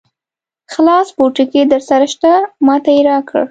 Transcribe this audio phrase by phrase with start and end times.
[0.73, 2.31] خلاص پوټکی درسره شته؟
[2.65, 3.41] ما ته یې راکړ.